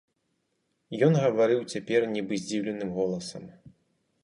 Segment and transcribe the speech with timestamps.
[1.07, 3.49] Ён гаварыў цяпер нібы здзіўленым голасам.